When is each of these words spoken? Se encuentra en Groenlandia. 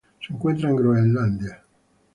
Se 0.19 0.33
encuentra 0.33 0.67
en 0.71 0.77
Groenlandia. 0.77 1.63